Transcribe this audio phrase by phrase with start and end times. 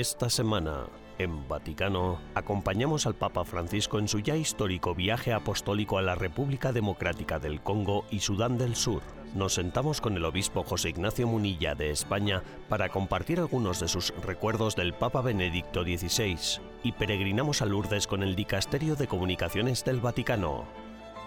[0.00, 0.86] Esta semana,
[1.18, 6.72] en Vaticano, acompañamos al Papa Francisco en su ya histórico viaje apostólico a la República
[6.72, 9.02] Democrática del Congo y Sudán del Sur.
[9.34, 14.14] Nos sentamos con el obispo José Ignacio Munilla de España para compartir algunos de sus
[14.24, 20.00] recuerdos del Papa Benedicto XVI y peregrinamos a Lourdes con el Dicasterio de Comunicaciones del
[20.00, 20.64] Vaticano.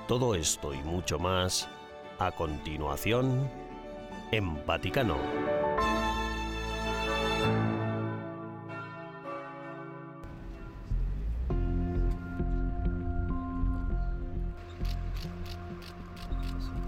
[0.07, 1.69] Todo esto y mucho más
[2.17, 3.51] a continuación
[4.31, 5.62] en Vaticano.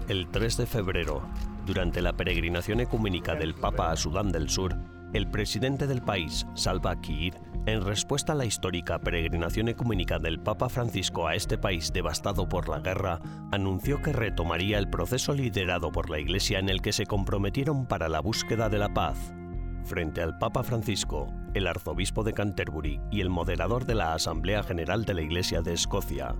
[0.08, 1.20] El 3 de febrero,
[1.66, 4.76] durante la peregrinación ecumínica del Papa a Sudán del Sur,
[5.12, 7.34] el presidente del país, Salva Kiir,
[7.66, 12.68] en respuesta a la histórica peregrinación ecumínica del Papa Francisco a este país devastado por
[12.68, 17.06] la guerra, anunció que retomaría el proceso liderado por la Iglesia en el que se
[17.06, 19.34] comprometieron para la búsqueda de la paz.
[19.82, 25.04] Frente al Papa Francisco, el arzobispo de Canterbury y el moderador de la Asamblea General
[25.04, 26.36] de la Iglesia de Escocia,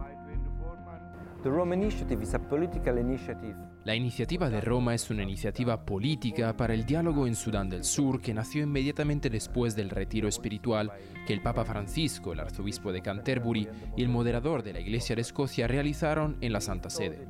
[3.86, 8.20] la iniciativa de Roma es una iniciativa política para el diálogo en Sudán del Sur
[8.20, 10.90] que nació inmediatamente después del retiro espiritual
[11.24, 15.22] que el Papa Francisco, el arzobispo de Canterbury y el moderador de la Iglesia de
[15.22, 17.28] Escocia realizaron en la Santa Sede.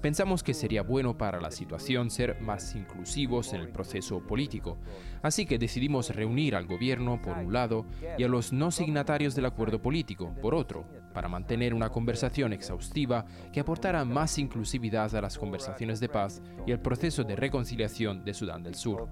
[0.00, 4.78] Pensamos que sería bueno para la situación ser más inclusivos en el proceso político,
[5.22, 7.84] así que decidimos reunir al gobierno por un lado
[8.16, 13.26] y a los no signatarios del acuerdo político por otro, para mantener una conversación exhaustiva
[13.52, 18.34] que aportara más inclusividad a las conversaciones de paz y el proceso de reconciliación de
[18.34, 19.08] Sudán del Sur.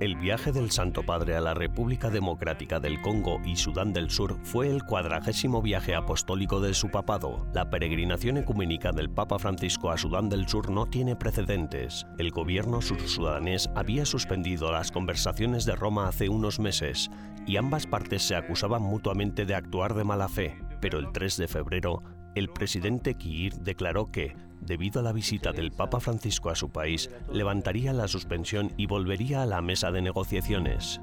[0.00, 4.40] El viaje del Santo Padre a la República Democrática del Congo y Sudán del Sur
[4.42, 7.46] fue el cuadragésimo viaje apostólico de su papado.
[7.54, 12.08] La peregrinación ecuménica del Papa Francisco a Sudán del Sur no tiene precedentes.
[12.18, 17.08] El gobierno sursudanés había suspendido las conversaciones de Roma hace unos meses
[17.46, 20.58] y ambas partes se acusaban mutuamente de actuar de mala fe.
[20.80, 22.02] Pero el 3 de febrero,
[22.34, 27.10] el presidente Kiir declaró que, debido a la visita del Papa Francisco a su país,
[27.32, 31.00] levantaría la suspensión y volvería a la mesa de negociaciones.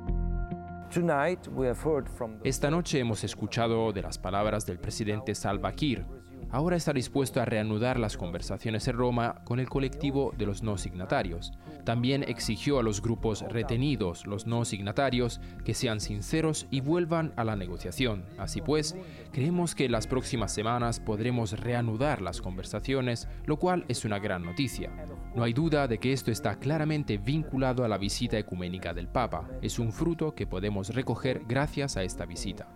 [2.43, 6.05] Esta noche hemos escuchado de las palabras del presidente Salva Kiir,
[6.51, 10.77] ahora está dispuesto a reanudar las conversaciones en Roma con el colectivo de los no
[10.77, 11.53] signatarios.
[11.83, 17.43] También exigió a los grupos retenidos, los no signatarios, que sean sinceros y vuelvan a
[17.43, 18.25] la negociación.
[18.37, 18.95] Así pues,
[19.31, 24.43] creemos que en las próximas semanas podremos reanudar las conversaciones, lo cual es una gran
[24.43, 24.91] noticia.
[25.35, 29.47] No hay duda de que esto está claramente vinculado a la visita ecuménica del Papa.
[29.61, 32.67] Es un fruto que podemos recoger gracias a esta visita.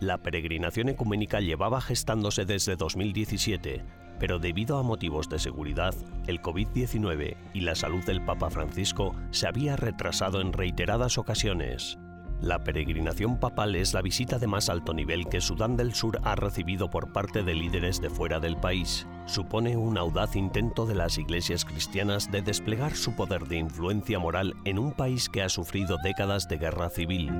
[0.00, 3.82] La peregrinación ecuménica llevaba gestándose desde 2017,
[4.18, 5.94] pero debido a motivos de seguridad,
[6.26, 11.98] el COVID-19 y la salud del Papa Francisco se había retrasado en reiteradas ocasiones.
[12.42, 16.34] La peregrinación papal es la visita de más alto nivel que Sudán del Sur ha
[16.34, 19.06] recibido por parte de líderes de fuera del país.
[19.24, 24.54] Supone un audaz intento de las iglesias cristianas de desplegar su poder de influencia moral
[24.66, 27.30] en un país que ha sufrido décadas de guerra civil.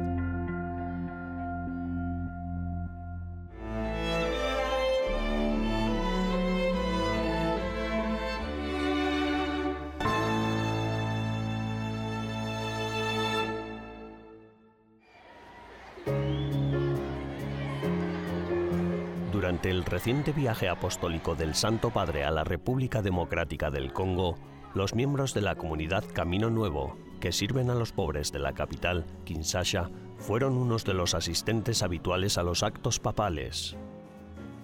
[19.86, 24.36] Reciente viaje apostólico del Santo Padre a la República Democrática del Congo,
[24.74, 29.06] los miembros de la comunidad Camino Nuevo, que sirven a los pobres de la capital,
[29.24, 33.76] Kinshasa, fueron unos de los asistentes habituales a los actos papales.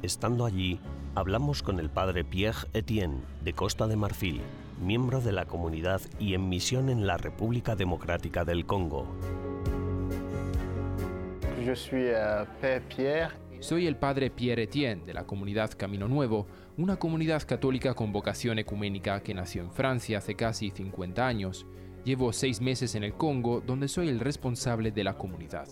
[0.02, 0.80] Estando allí,
[1.14, 4.40] hablamos con el padre Pierre Etienne, de Costa de Marfil,
[4.80, 9.06] miembro de la comunidad y en misión en la República Democrática del Congo.
[11.64, 12.44] Yo soy uh,
[12.88, 18.12] Pierre soy el padre Pierre Etienne de la comunidad Camino Nuevo, una comunidad católica con
[18.12, 21.66] vocación ecuménica que nació en Francia hace casi 50 años.
[22.04, 25.68] Llevo seis meses en el Congo, donde soy el responsable de la comunidad.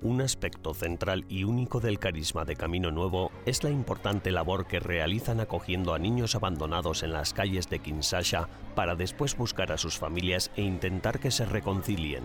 [0.00, 4.78] Un aspecto central y único del carisma de Camino Nuevo es la importante labor que
[4.78, 9.98] realizan acogiendo a niños abandonados en las calles de Kinshasa para después buscar a sus
[9.98, 12.22] familias e intentar que se reconcilien.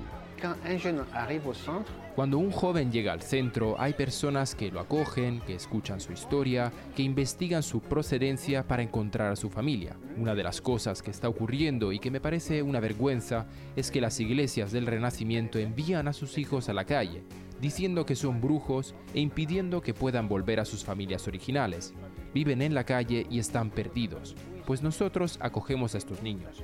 [2.16, 6.72] Cuando un joven llega al centro, hay personas que lo acogen, que escuchan su historia,
[6.96, 9.96] que investigan su procedencia para encontrar a su familia.
[10.18, 14.02] Una de las cosas que está ocurriendo y que me parece una vergüenza es que
[14.02, 17.24] las iglesias del Renacimiento envían a sus hijos a la calle
[17.64, 21.94] diciendo que son brujos e impidiendo que puedan volver a sus familias originales.
[22.34, 26.62] Viven en la calle y están perdidos, pues nosotros acogemos a estos niños.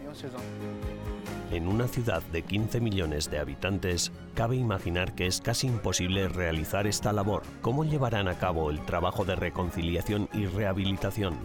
[1.53, 6.85] En una ciudad de 15 millones de habitantes, cabe imaginar que es casi imposible realizar
[6.85, 7.43] esta labor.
[7.61, 11.37] ¿Cómo llevarán a cabo el trabajo de reconciliación y rehabilitación?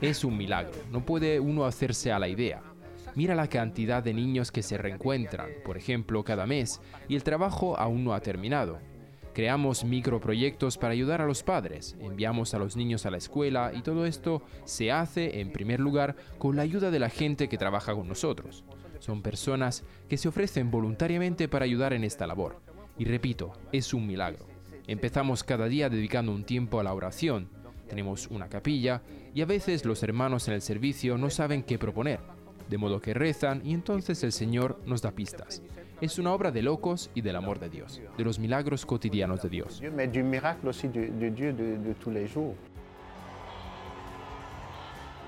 [0.00, 2.73] Es un milagro, no puede uno hacerse a la idea.
[3.14, 7.78] Mira la cantidad de niños que se reencuentran, por ejemplo, cada mes, y el trabajo
[7.78, 8.80] aún no ha terminado.
[9.34, 13.82] Creamos microproyectos para ayudar a los padres, enviamos a los niños a la escuela y
[13.82, 17.94] todo esto se hace, en primer lugar, con la ayuda de la gente que trabaja
[17.94, 18.64] con nosotros.
[19.00, 22.62] Son personas que se ofrecen voluntariamente para ayudar en esta labor.
[22.96, 24.46] Y repito, es un milagro.
[24.86, 27.48] Empezamos cada día dedicando un tiempo a la oración.
[27.88, 29.02] Tenemos una capilla
[29.34, 32.20] y a veces los hermanos en el servicio no saben qué proponer,
[32.68, 35.62] de modo que rezan y entonces el Señor nos da pistas
[36.00, 39.48] es una obra de locos y del amor de Dios, de los milagros cotidianos de
[39.48, 39.82] Dios.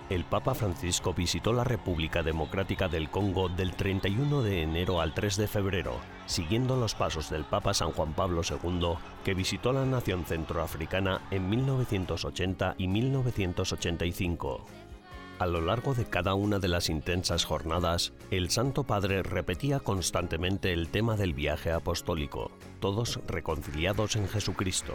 [0.09, 5.37] El Papa Francisco visitó la República Democrática del Congo del 31 de enero al 3
[5.37, 5.97] de febrero,
[6.27, 8.95] siguiendo los pasos del Papa San Juan Pablo II,
[9.25, 14.65] que visitó la nación centroafricana en 1980 y 1985.
[15.39, 20.73] A lo largo de cada una de las intensas jornadas, el Santo Padre repetía constantemente
[20.73, 22.51] el tema del viaje apostólico,
[22.81, 24.95] todos reconciliados en Jesucristo.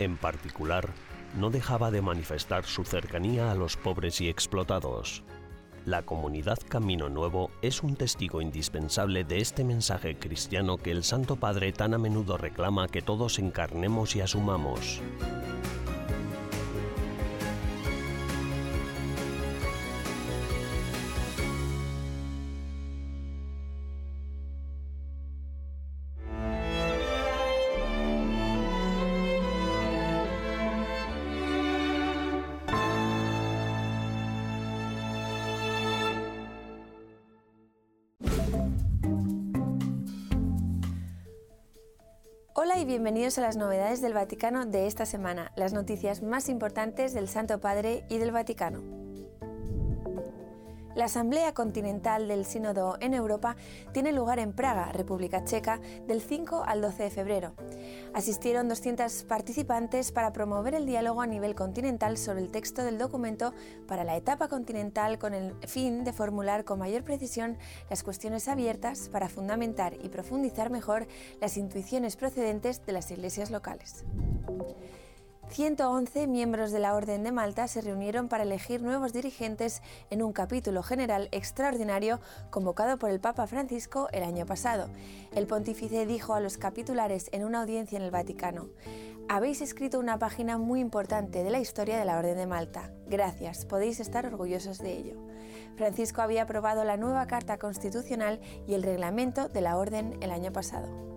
[0.00, 0.88] En particular,
[1.36, 5.22] no dejaba de manifestar su cercanía a los pobres y explotados.
[5.84, 11.36] La comunidad Camino Nuevo es un testigo indispensable de este mensaje cristiano que el Santo
[11.36, 15.00] Padre tan a menudo reclama que todos encarnemos y asumamos.
[42.78, 47.26] Y bienvenidos a las novedades del Vaticano de esta semana, las noticias más importantes del
[47.26, 49.05] Santo Padre y del Vaticano.
[50.96, 53.54] La Asamblea Continental del Sínodo en Europa
[53.92, 57.52] tiene lugar en Praga, República Checa, del 5 al 12 de febrero.
[58.14, 63.52] Asistieron 200 participantes para promover el diálogo a nivel continental sobre el texto del documento
[63.86, 67.58] para la etapa continental con el fin de formular con mayor precisión
[67.90, 71.08] las cuestiones abiertas para fundamentar y profundizar mejor
[71.42, 74.06] las intuiciones procedentes de las iglesias locales.
[75.48, 80.32] 111 miembros de la Orden de Malta se reunieron para elegir nuevos dirigentes en un
[80.32, 82.20] capítulo general extraordinario
[82.50, 84.90] convocado por el Papa Francisco el año pasado.
[85.34, 88.68] El pontífice dijo a los capitulares en una audiencia en el Vaticano,
[89.28, 92.90] habéis escrito una página muy importante de la historia de la Orden de Malta.
[93.06, 95.16] Gracias, podéis estar orgullosos de ello.
[95.76, 100.52] Francisco había aprobado la nueva Carta Constitucional y el reglamento de la Orden el año
[100.52, 101.15] pasado.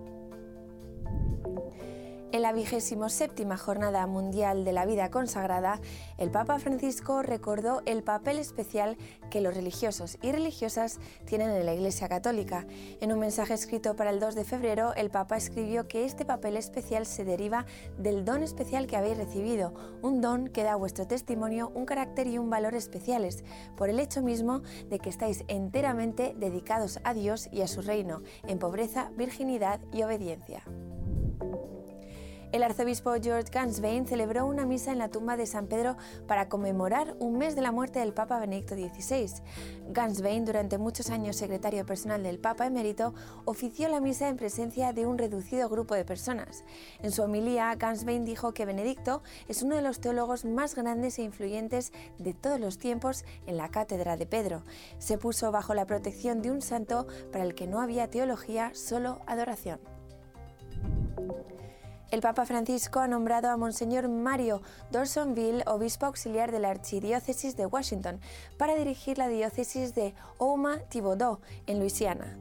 [2.32, 5.80] En la vigésimo séptima Jornada Mundial de la Vida Consagrada,
[6.16, 8.96] el Papa Francisco recordó el papel especial
[9.30, 12.68] que los religiosos y religiosas tienen en la Iglesia Católica.
[13.00, 16.56] En un mensaje escrito para el 2 de febrero, el Papa escribió que este papel
[16.56, 17.66] especial se deriva
[17.98, 22.28] del don especial que habéis recibido, un don que da a vuestro testimonio un carácter
[22.28, 23.42] y un valor especiales,
[23.76, 28.22] por el hecho mismo de que estáis enteramente dedicados a Dios y a su reino,
[28.46, 30.62] en pobreza, virginidad y obediencia.
[32.52, 37.14] El arzobispo George Ganswein celebró una misa en la tumba de San Pedro para conmemorar
[37.20, 39.30] un mes de la muerte del Papa Benedicto XVI.
[39.90, 43.14] Ganswein, durante muchos años secretario personal del Papa emérito,
[43.44, 46.64] ofició la misa en presencia de un reducido grupo de personas.
[47.04, 51.22] En su homilía, Ganswein dijo que Benedicto es uno de los teólogos más grandes e
[51.22, 54.64] influyentes de todos los tiempos en la cátedra de Pedro.
[54.98, 59.20] Se puso bajo la protección de un santo para el que no había teología, solo
[59.28, 59.78] adoración.
[62.10, 67.66] El Papa Francisco ha nombrado a Monseñor Mario Dorsonville obispo auxiliar de la Archidiócesis de
[67.66, 68.18] Washington
[68.58, 71.38] para dirigir la diócesis de Houma-Thibodaux,
[71.68, 72.36] en Luisiana.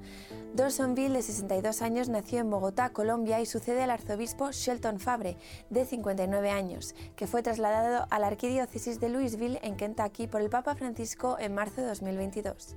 [0.56, 5.38] Dorsonville, de 62 años, nació en Bogotá, Colombia, y sucede al arzobispo Shelton Fabre,
[5.70, 10.50] de 59 años, que fue trasladado a la Arquidiócesis de Louisville, en Kentucky, por el
[10.50, 12.76] Papa Francisco en marzo de 2022.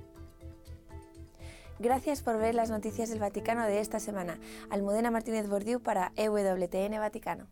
[1.83, 4.39] Gracias por ver las noticias del Vaticano de esta semana.
[4.69, 7.47] Almudena Martínez Bordiú para EWTN Vaticano.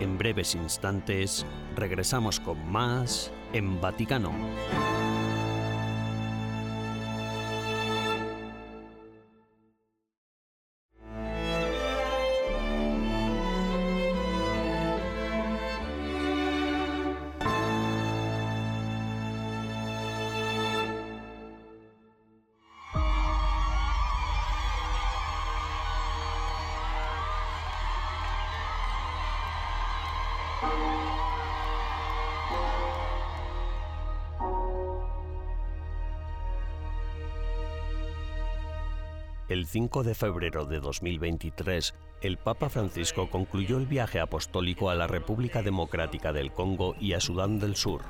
[0.00, 1.44] En breves instantes
[1.76, 4.32] regresamos con más en Vaticano.
[39.50, 41.92] El 5 de febrero de 2023,
[42.22, 47.20] el Papa Francisco concluyó el viaje apostólico a la República Democrática del Congo y a
[47.20, 48.02] Sudán del Sur.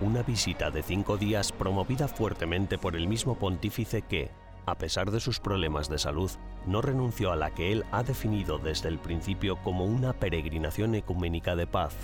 [0.00, 4.32] Una visita de cinco días promovida fuertemente por el mismo pontífice que,
[4.66, 6.32] a pesar de sus problemas de salud,
[6.66, 11.54] no renunció a la que él ha definido desde el principio como una peregrinación ecuménica
[11.54, 11.94] de paz.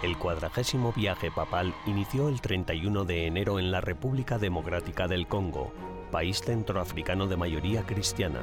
[0.00, 5.72] El cuadragésimo viaje papal inició el 31 de enero en la República Democrática del Congo,
[6.12, 8.38] país centroafricano de mayoría cristiana.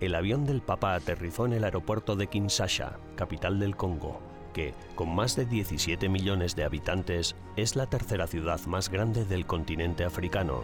[0.00, 4.20] El avión del Papa aterrizó en el aeropuerto de Kinshasa, capital del Congo,
[4.52, 9.46] que, con más de 17 millones de habitantes, es la tercera ciudad más grande del
[9.46, 10.62] continente africano.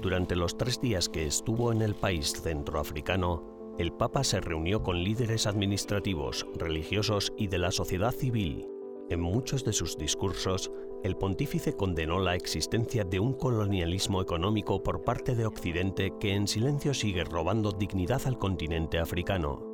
[0.00, 5.02] Durante los tres días que estuvo en el país centroafricano, el Papa se reunió con
[5.02, 8.68] líderes administrativos, religiosos y de la sociedad civil.
[9.10, 10.70] En muchos de sus discursos,
[11.02, 16.46] el pontífice condenó la existencia de un colonialismo económico por parte de Occidente que en
[16.46, 19.66] silencio sigue robando dignidad al continente africano.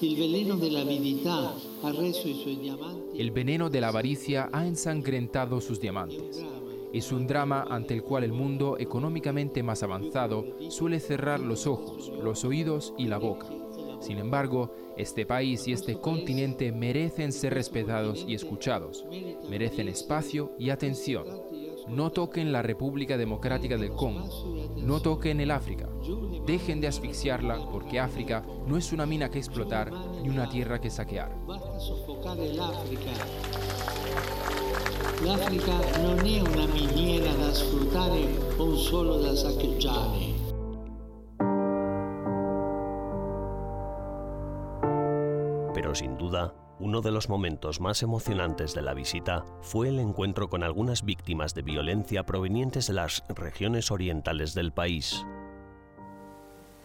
[0.00, 0.16] El
[3.32, 6.42] veneno de la avaricia ha ensangrentado sus diamantes.
[6.92, 12.12] Es un drama ante el cual el mundo económicamente más avanzado suele cerrar los ojos,
[12.22, 13.46] los oídos y la boca.
[14.00, 19.06] Sin embargo, este país y este continente merecen ser respetados y escuchados,
[19.48, 21.24] merecen espacio y atención.
[21.92, 24.26] No toquen la República Democrática del Congo,
[24.78, 25.88] no toquen el África,
[26.46, 30.88] dejen de asfixiarla porque África no es una mina que explotar ni una tierra que
[30.88, 31.36] saquear.
[35.22, 40.34] L'Africa non è una miniera da sfruttare o solo da saccheggiare.
[45.72, 50.50] Pero sin duda, uno de los momentos más emocionantes de la visita fue el encuentro
[50.50, 55.24] con algunas víctimas de violencia provenientes de las regiones orientales del país.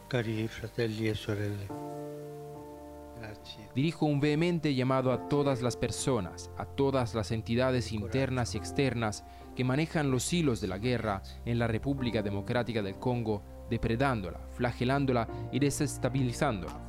[0.07, 1.67] Cari fratelli e sorelle,
[3.73, 9.25] Dirijo un vehemente llamado a todas las personas, a todas las entidades internas y externas
[9.55, 15.27] que manejan los hilos de la guerra en la República Democrática del Congo, depredándola, flagelándola
[15.51, 16.87] y desestabilizándola.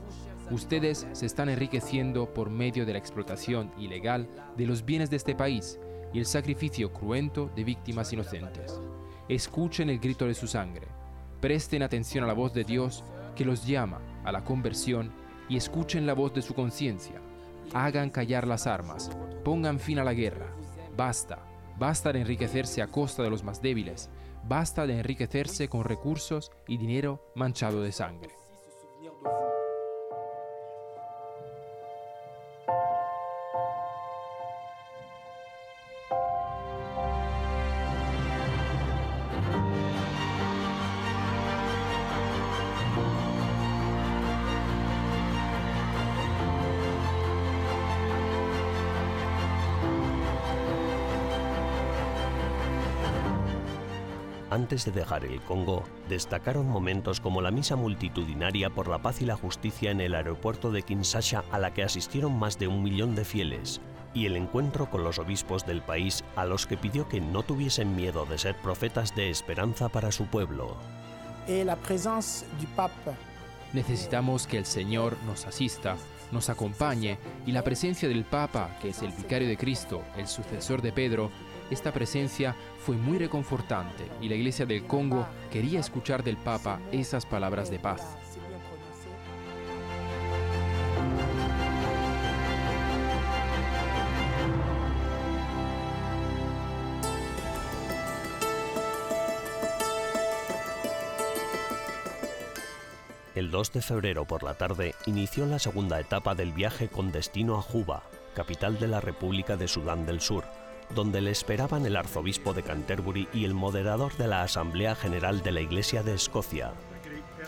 [0.50, 5.34] Ustedes se están enriqueciendo por medio de la explotación ilegal de los bienes de este
[5.34, 5.78] país
[6.12, 8.80] y el sacrificio cruento de víctimas inocentes.
[9.28, 10.88] Escuchen el grito de su sangre.
[11.40, 13.04] Presten atención a la voz de Dios
[13.36, 15.12] que los llama a la conversión
[15.50, 17.20] y escuchen la voz de su conciencia.
[17.74, 19.10] Hagan callar las armas,
[19.44, 20.46] pongan fin a la guerra.
[20.96, 21.38] Basta,
[21.78, 24.08] basta de enriquecerse a costa de los más débiles,
[24.48, 28.37] basta de enriquecerse con recursos y dinero manchado de sangre.
[54.50, 59.26] Antes de dejar el Congo, destacaron momentos como la misa multitudinaria por la paz y
[59.26, 63.14] la justicia en el aeropuerto de Kinshasa a la que asistieron más de un millón
[63.14, 63.82] de fieles,
[64.14, 67.94] y el encuentro con los obispos del país a los que pidió que no tuviesen
[67.94, 70.76] miedo de ser profetas de esperanza para su pueblo.
[73.74, 75.96] Necesitamos que el Señor nos asista,
[76.32, 80.80] nos acompañe y la presencia del Papa, que es el vicario de Cristo, el sucesor
[80.80, 81.30] de Pedro,
[81.70, 87.26] esta presencia fue muy reconfortante y la Iglesia del Congo quería escuchar del Papa esas
[87.26, 88.16] palabras de paz.
[103.34, 107.56] El 2 de febrero por la tarde inició la segunda etapa del viaje con destino
[107.56, 108.02] a Juba,
[108.34, 110.44] capital de la República de Sudán del Sur,
[110.94, 115.52] donde le esperaban el arzobispo de Canterbury y el moderador de la Asamblea General de
[115.52, 116.72] la Iglesia de Escocia.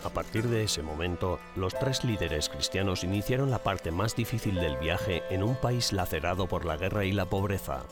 [0.03, 4.77] A partir de ese momento, los tres líderes cristianos iniciaron la parte más difícil del
[4.77, 7.83] viaje en un país lacerado por la guerra y la pobreza.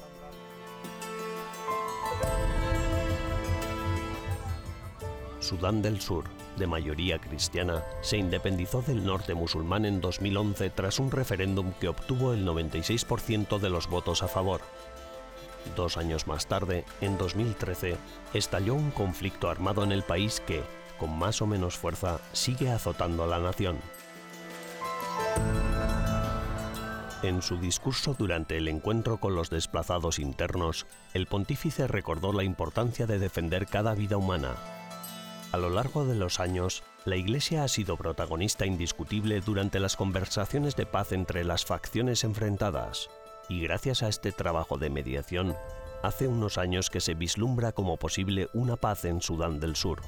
[5.40, 6.26] Sudán del Sur,
[6.58, 12.34] de mayoría cristiana, se independizó del norte musulmán en 2011 tras un referéndum que obtuvo
[12.34, 14.62] el 96% de los votos a favor.
[15.76, 17.98] Dos años más tarde, en 2013,
[18.34, 20.64] estalló un conflicto armado en el país que,
[20.98, 23.78] con más o menos fuerza, sigue azotando a la nación.
[27.22, 33.08] En su discurso durante el encuentro con los desplazados internos, el pontífice recordó la importancia
[33.08, 34.56] de defender cada vida humana.
[35.52, 40.76] A lo largo de los años, la Iglesia ha sido protagonista indiscutible durante las conversaciones
[40.76, 43.10] de paz entre las facciones enfrentadas,
[43.50, 45.56] y gracias a este trabajo de mediación,
[46.04, 50.02] hace unos años que se vislumbra como posible una paz en Sudán del Sur.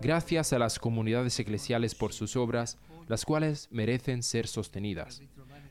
[0.00, 5.22] gracias a las comunidades eclesiales por sus obras, las cuales merecen ser sostenidas,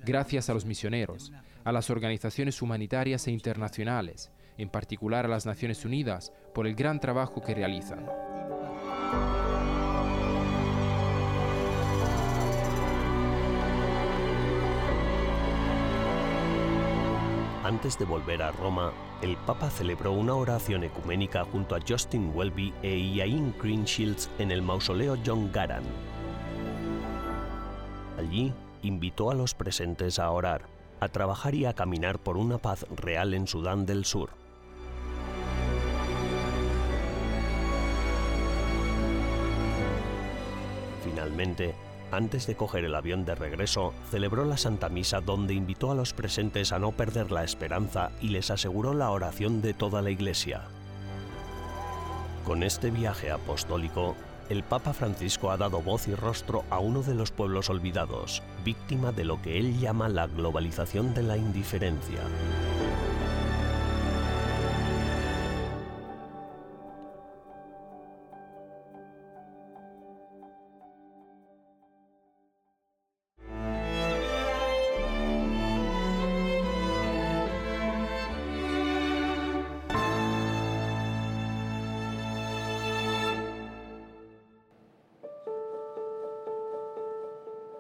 [0.05, 1.31] gracias a los misioneros,
[1.63, 6.99] a las organizaciones humanitarias e internacionales, en particular a las Naciones Unidas, por el gran
[6.99, 8.05] trabajo que realizan.
[17.69, 22.73] Antes de volver a Roma, el Papa celebró una oración ecuménica junto a Justin Welby
[22.81, 25.83] e Iain Greenshields en el mausoleo John Garan.
[28.17, 30.63] Allí invitó a los presentes a orar,
[30.99, 34.31] a trabajar y a caminar por una paz real en Sudán del Sur.
[41.03, 41.75] Finalmente,
[42.11, 46.13] antes de coger el avión de regreso, celebró la Santa Misa donde invitó a los
[46.13, 50.63] presentes a no perder la esperanza y les aseguró la oración de toda la Iglesia.
[52.45, 54.15] Con este viaje apostólico,
[54.49, 59.11] el Papa Francisco ha dado voz y rostro a uno de los pueblos olvidados, víctima
[59.11, 62.21] de lo que él llama la globalización de la indiferencia.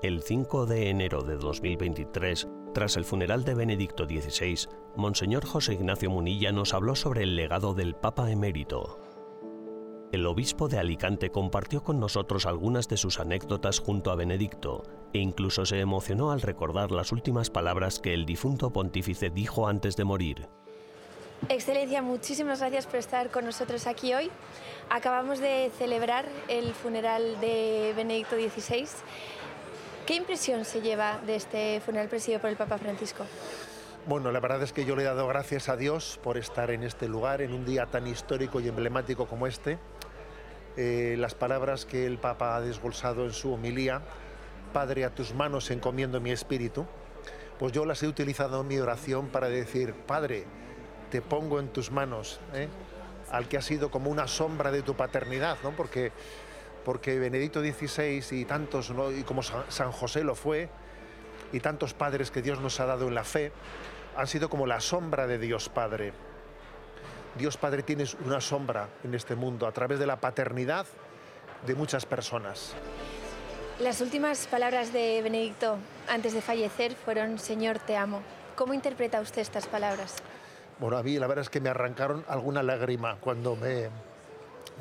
[0.01, 6.09] El 5 de enero de 2023, tras el funeral de Benedicto XVI, Monseñor José Ignacio
[6.09, 8.97] Munilla nos habló sobre el legado del Papa emérito.
[10.13, 15.19] El obispo de Alicante compartió con nosotros algunas de sus anécdotas junto a Benedicto e
[15.19, 20.05] incluso se emocionó al recordar las últimas palabras que el difunto pontífice dijo antes de
[20.05, 20.47] morir.
[21.49, 24.31] Excelencia, muchísimas gracias por estar con nosotros aquí hoy.
[24.89, 28.87] Acabamos de celebrar el funeral de Benedicto XVI
[30.09, 33.25] ¿Qué impresión se lleva de este funeral presidido por el Papa Francisco?
[34.07, 36.81] Bueno, la verdad es que yo le he dado gracias a Dios por estar en
[36.81, 39.77] este lugar, en un día tan histórico y emblemático como este.
[40.77, 44.01] Eh, las palabras que el Papa ha desbolsado en su homilía,
[44.73, 46.87] Padre, a tus manos encomiendo mi espíritu,
[47.59, 50.45] pues yo las he utilizado en mi oración para decir, Padre,
[51.11, 52.67] te pongo en tus manos, ¿eh?
[53.29, 55.69] al que ha sido como una sombra de tu paternidad, ¿no?
[55.69, 56.11] porque
[56.89, 60.69] porque Benedicto XVI y tantos, y como San José lo fue,
[61.53, 63.51] y tantos padres que Dios nos ha dado en la fe,
[64.17, 66.13] han sido como la sombra de Dios Padre.
[67.37, 70.87] Dios Padre tiene una sombra en este mundo a través de la paternidad
[71.67, 72.73] de muchas personas.
[73.79, 78.23] Las últimas palabras de Benedicto antes de fallecer fueron Señor, te amo.
[78.55, 80.15] ¿Cómo interpreta usted estas palabras?
[80.79, 83.89] Bueno, a mí la verdad es que me arrancaron alguna lágrima cuando me,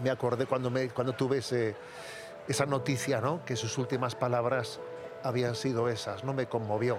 [0.03, 3.45] me acordé cuando, cuando tuve esa noticia, ¿no?
[3.45, 4.81] que sus últimas palabras
[5.23, 6.99] habían sido esas, no me conmovió.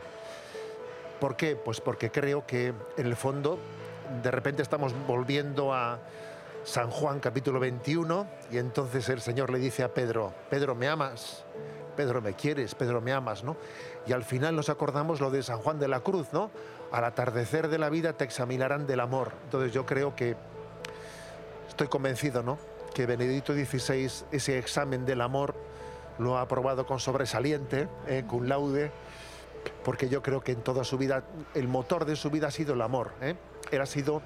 [1.19, 1.55] ¿Por qué?
[1.55, 3.59] Pues porque creo que en el fondo
[4.23, 5.99] de repente estamos volviendo a
[6.63, 11.43] San Juan capítulo 21 y entonces el Señor le dice a Pedro, Pedro, ¿me amas?
[11.95, 12.75] Pedro, ¿me quieres?
[12.75, 13.43] Pedro, ¿me amas?
[13.43, 13.57] ¿no?
[14.07, 16.49] Y al final nos acordamos lo de San Juan de la Cruz, ¿no?
[16.91, 19.31] Al atardecer de la vida te examinarán del amor.
[19.43, 20.35] Entonces yo creo que
[21.67, 22.57] estoy convencido, ¿no?
[22.93, 25.56] Que Benedicto XVI ese examen del amor
[26.19, 28.91] lo ha aprobado con sobresaliente, eh, laude,
[29.84, 31.23] porque yo creo que en toda su vida,
[31.56, 33.13] el motor de su vida ha sido el amor.
[33.21, 33.36] Eh.
[33.71, 34.21] Él ha sido,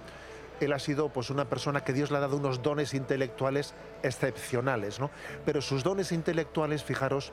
[0.59, 4.99] él ha sido pues, una persona que Dios le ha dado unos dones intelectuales excepcionales,
[4.99, 5.09] ¿no?
[5.45, 7.31] pero sus dones intelectuales, fijaros,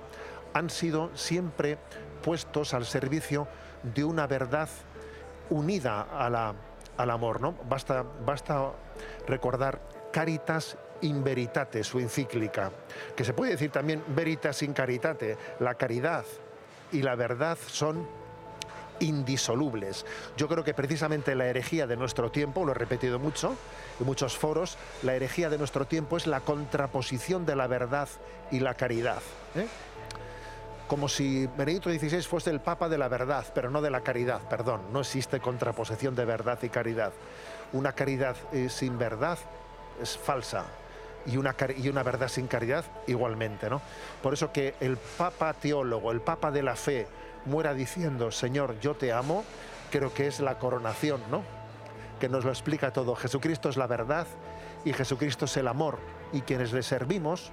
[0.52, 1.78] han sido siempre
[2.22, 3.48] puestos al servicio
[3.82, 4.68] de una verdad
[5.48, 6.02] unida
[6.96, 7.40] al amor.
[7.40, 7.54] ¿no?
[7.68, 8.72] Basta, basta
[9.26, 9.80] recordar
[10.12, 12.70] Caritas in veritate, su encíclica,
[13.16, 16.24] que se puede decir también veritas in caritate, la caridad
[16.92, 18.06] y la verdad son
[19.00, 20.04] indisolubles.
[20.36, 23.56] Yo creo que precisamente la herejía de nuestro tiempo, lo he repetido mucho
[23.98, 28.08] en muchos foros, la herejía de nuestro tiempo es la contraposición de la verdad
[28.50, 29.22] y la caridad.
[29.56, 29.66] ¿eh?
[30.86, 34.40] Como si Benedicto XVI fuese el Papa de la verdad, pero no de la caridad,
[34.48, 37.12] perdón, no existe contraposición de verdad y caridad.
[37.72, 39.38] Una caridad eh, sin verdad
[40.02, 40.64] es falsa,
[41.26, 43.68] y una, verdad sin caridad igualmente.
[43.68, 43.80] ¿no?
[44.22, 47.06] Por eso que el Papa teólogo, el Papa de la fe,
[47.46, 49.44] muera diciendo, Señor, yo te amo,
[49.90, 51.42] creo que es la coronación, ¿no?
[52.18, 53.14] Que nos lo explica todo.
[53.14, 54.26] Jesucristo es la verdad
[54.84, 55.98] y Jesucristo es el amor.
[56.32, 57.50] Y quienes le servimos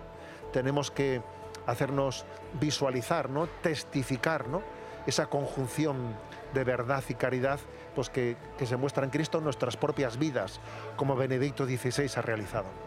[0.51, 1.21] tenemos que
[1.65, 2.25] hacernos
[2.59, 3.47] visualizar, ¿no?
[3.61, 4.61] Testificar, ¿no?
[5.05, 6.15] Esa conjunción
[6.53, 7.59] de verdad y caridad
[7.95, 10.59] pues que, que se muestra en Cristo en nuestras propias vidas,
[10.97, 12.86] como Benedicto XVI ha realizado.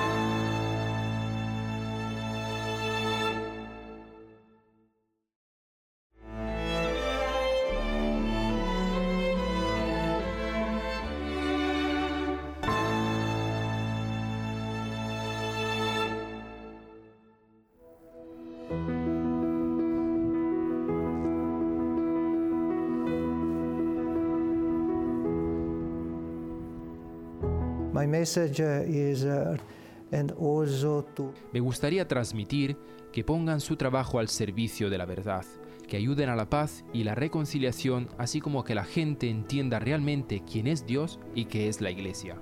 [30.37, 32.77] Uh, Me gustaría transmitir
[33.11, 35.45] que pongan su trabajo al servicio de la verdad,
[35.87, 40.41] que ayuden a la paz y la reconciliación, así como que la gente entienda realmente
[40.49, 42.41] quién es Dios y qué es la Iglesia.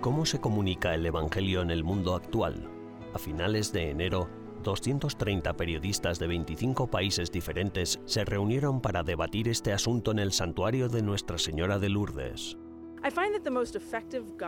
[0.00, 2.68] ¿Cómo se comunica el Evangelio en el mundo actual?
[3.12, 4.28] A finales de enero,
[4.62, 10.88] 230 periodistas de 25 países diferentes se reunieron para debatir este asunto en el santuario
[10.88, 12.56] de Nuestra Señora de Lourdes.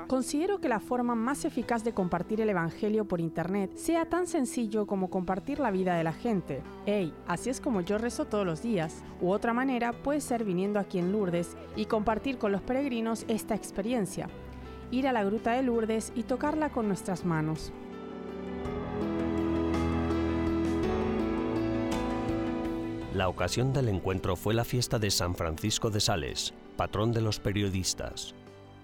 [0.09, 4.87] Considero que la forma más eficaz de compartir el Evangelio por Internet sea tan sencillo
[4.87, 6.63] como compartir la vida de la gente.
[6.85, 9.03] Hey, así es como yo rezo todos los días.
[9.23, 13.55] U otra manera puede ser viniendo aquí en Lourdes y compartir con los peregrinos esta
[13.55, 14.29] experiencia.
[14.91, 17.73] Ir a la gruta de Lourdes y tocarla con nuestras manos.
[23.23, 27.39] La ocasión del encuentro fue la fiesta de San Francisco de Sales, patrón de los
[27.39, 28.35] periodistas.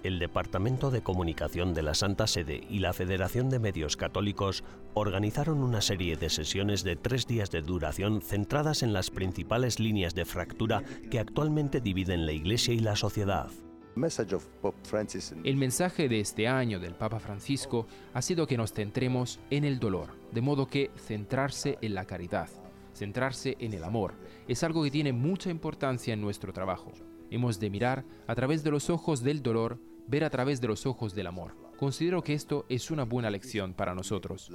[0.05, 4.63] El Departamento de Comunicación de la Santa Sede y la Federación de Medios Católicos
[4.95, 10.15] organizaron una serie de sesiones de tres días de duración centradas en las principales líneas
[10.15, 13.51] de fractura que actualmente dividen la Iglesia y la sociedad.
[15.43, 19.81] El mensaje de este año del Papa Francisco ha sido que nos centremos en el
[19.81, 22.49] dolor, de modo que centrarse en la caridad
[22.99, 24.15] centrarse en el amor.
[24.47, 26.93] Es algo que tiene mucha importancia en nuestro trabajo.
[27.31, 30.87] Hemos de mirar a través de los ojos del dolor, ver a través de los
[30.87, 31.55] ojos del amor.
[31.79, 34.51] Considero que esto es una buena lección para nosotros.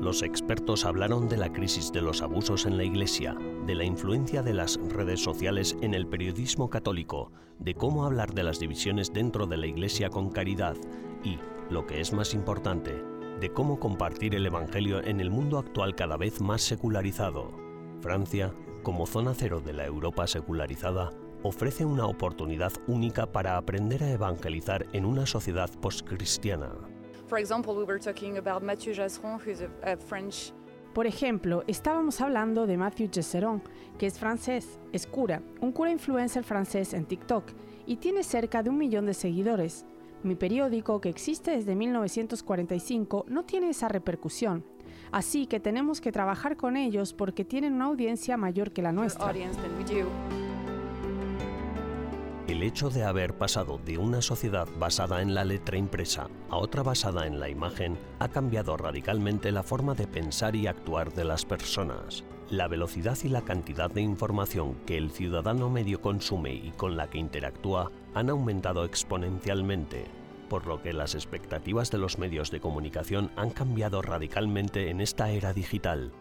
[0.00, 4.42] Los expertos hablaron de la crisis de los abusos en la Iglesia, de la influencia
[4.42, 9.46] de las redes sociales en el periodismo católico, de cómo hablar de las divisiones dentro
[9.46, 10.74] de la Iglesia con caridad
[11.22, 13.09] y, lo que es más importante,
[13.40, 17.50] de cómo compartir el Evangelio en el mundo actual cada vez más secularizado.
[18.00, 21.10] Francia, como zona cero de la Europa secularizada,
[21.42, 26.72] ofrece una oportunidad única para aprender a evangelizar en una sociedad postcristiana.
[30.92, 33.62] Por ejemplo, estábamos hablando de Matthew Gesseron,
[33.96, 37.44] que es francés, es cura, un cura influencer francés en TikTok
[37.86, 39.86] y tiene cerca de un millón de seguidores.
[40.22, 44.64] Mi periódico, que existe desde 1945, no tiene esa repercusión.
[45.12, 49.32] Así que tenemos que trabajar con ellos porque tienen una audiencia mayor que la nuestra.
[52.46, 56.82] El hecho de haber pasado de una sociedad basada en la letra impresa a otra
[56.82, 61.44] basada en la imagen ha cambiado radicalmente la forma de pensar y actuar de las
[61.44, 62.24] personas.
[62.50, 67.08] La velocidad y la cantidad de información que el ciudadano medio consume y con la
[67.08, 70.06] que interactúa han aumentado exponencialmente,
[70.48, 75.30] por lo que las expectativas de los medios de comunicación han cambiado radicalmente en esta
[75.30, 76.12] era digital.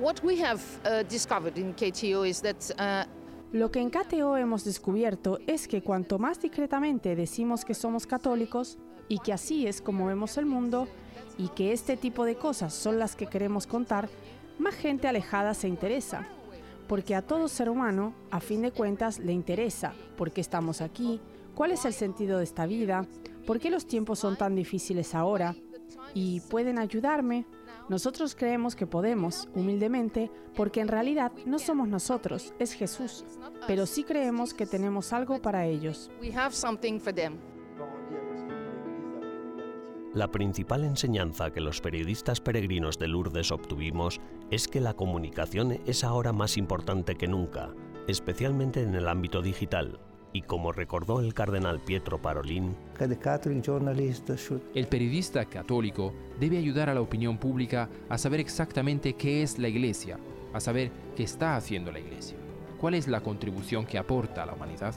[0.00, 3.08] What we have uh, discovered in KTO is that uh,
[3.52, 8.76] Lo que en KTO hemos descubierto es que cuanto más discretamente decimos que somos católicos
[9.08, 10.88] y que así es como vemos el mundo
[11.38, 14.08] y que este tipo de cosas son las que queremos contar,
[14.58, 16.28] más gente alejada se interesa.
[16.86, 21.20] Porque a todo ser humano, a fin de cuentas, le interesa por qué estamos aquí,
[21.54, 23.06] cuál es el sentido de esta vida,
[23.46, 25.56] por qué los tiempos son tan difíciles ahora,
[26.14, 27.46] y pueden ayudarme.
[27.88, 33.24] Nosotros creemos que podemos, humildemente, porque en realidad no somos nosotros, es Jesús,
[33.66, 36.10] pero sí creemos que tenemos algo para ellos.
[40.16, 44.18] La principal enseñanza que los periodistas peregrinos de Lourdes obtuvimos
[44.50, 47.74] es que la comunicación es ahora más importante que nunca,
[48.08, 50.00] especialmente en el ámbito digital,
[50.32, 52.74] y como recordó el cardenal Pietro Parolin,
[54.74, 59.68] el periodista católico debe ayudar a la opinión pública a saber exactamente qué es la
[59.68, 60.18] Iglesia,
[60.54, 62.38] a saber qué está haciendo la Iglesia,
[62.80, 64.94] cuál es la contribución que aporta a la humanidad.